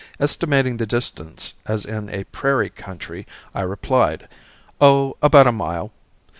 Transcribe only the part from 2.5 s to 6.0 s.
country I replied, "Oh, about a mile."